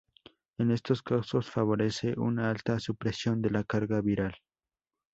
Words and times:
En 0.57 0.71
estos 0.71 1.03
casos 1.03 1.51
favorece 1.51 2.15
una 2.17 2.49
alta 2.49 2.79
supresión 2.79 3.39
de 3.39 3.51
la 3.51 3.63
carga 3.63 4.01
viral. 4.01 4.33